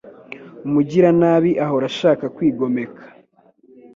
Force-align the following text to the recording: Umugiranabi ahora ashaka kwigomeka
Umugiranabi 0.67 1.51
ahora 1.65 1.85
ashaka 1.91 2.23
kwigomeka 2.35 3.01